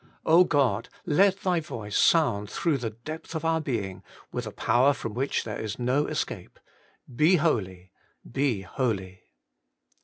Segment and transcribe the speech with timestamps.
[0.47, 0.89] God!
[1.05, 5.43] let Thy voice sound through the depth of our being, with a power from which
[5.43, 6.59] there is no escape:
[7.15, 7.91] Be holy,
[8.27, 9.21] be holy.